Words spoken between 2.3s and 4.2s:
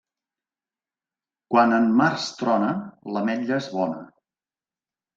trona, l'ametlla és bona.